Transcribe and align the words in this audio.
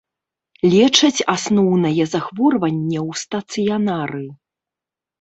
Лечаць 0.73 1.25
асноўнае 1.35 2.03
захворванне 2.15 2.99
ў 3.09 3.23
стацыянары. 3.27 4.29